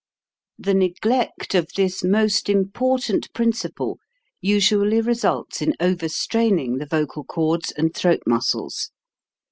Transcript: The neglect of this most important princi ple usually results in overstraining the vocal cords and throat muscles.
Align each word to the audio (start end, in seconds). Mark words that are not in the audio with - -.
The 0.57 0.73
neglect 0.73 1.53
of 1.53 1.73
this 1.75 2.03
most 2.03 2.49
important 2.49 3.31
princi 3.33 3.75
ple 3.75 3.99
usually 4.41 4.99
results 4.99 5.61
in 5.61 5.75
overstraining 5.79 6.79
the 6.79 6.87
vocal 6.87 7.23
cords 7.23 7.71
and 7.71 7.93
throat 7.93 8.23
muscles. 8.25 8.89